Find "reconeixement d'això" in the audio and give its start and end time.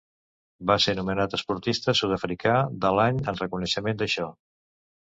3.45-4.31